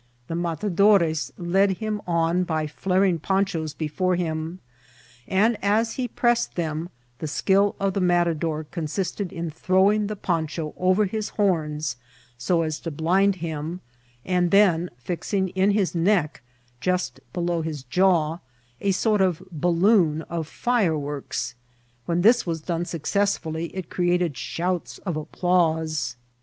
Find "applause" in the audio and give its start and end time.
25.15-26.15